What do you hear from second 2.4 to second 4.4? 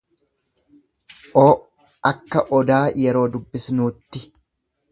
odaa yeroo dubbisnuutti.